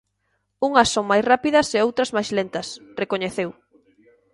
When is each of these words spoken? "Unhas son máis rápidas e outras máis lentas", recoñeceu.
"Unhas 0.67 0.89
son 0.95 1.05
máis 1.11 1.23
rápidas 1.31 1.67
e 1.77 1.79
outras 1.87 2.13
máis 2.15 2.29
lentas", 2.37 2.67
recoñeceu. 3.01 3.49